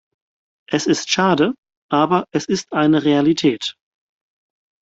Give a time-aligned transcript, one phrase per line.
[0.67, 1.53] Es ist schade,
[1.91, 3.75] aber es ist eine Realität.